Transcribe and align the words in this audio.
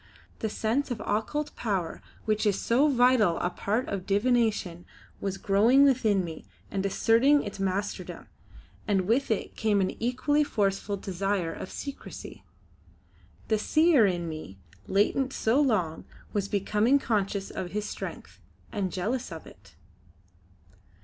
The 0.39 0.49
sense 0.49 0.89
of 0.89 0.99
occult 1.05 1.55
power 1.55 2.01
which 2.25 2.47
is 2.47 2.59
so 2.59 2.87
vital 2.87 3.37
a 3.37 3.51
part 3.51 3.87
of 3.87 4.07
divination 4.07 4.83
was 5.19 5.37
growing 5.37 5.83
within 5.83 6.25
me 6.25 6.43
and 6.71 6.83
asserting 6.83 7.43
its 7.43 7.59
masterdom, 7.59 8.25
and 8.87 9.01
with 9.01 9.29
it 9.29 9.55
came 9.55 9.79
an 9.79 9.91
equally 10.01 10.43
forceful 10.43 10.97
desire 10.97 11.53
of 11.53 11.71
secrecy. 11.71 12.43
The 13.47 13.59
Seer 13.59 14.07
in 14.07 14.27
me, 14.27 14.57
latent 14.87 15.33
so 15.33 15.61
long, 15.61 16.05
was 16.33 16.47
becoming 16.47 16.97
conscious 16.97 17.51
of 17.51 17.69
his 17.69 17.85
strength, 17.87 18.39
and 18.71 18.91
jealous 18.91 19.31
of 19.31 19.45
it. 19.45 19.75